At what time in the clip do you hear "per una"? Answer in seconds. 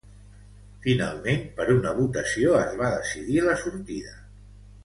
1.59-1.93